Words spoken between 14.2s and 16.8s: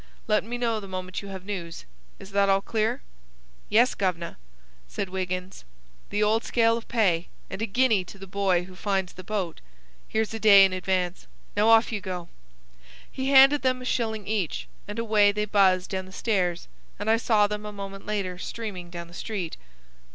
each, and away they buzzed down the stairs,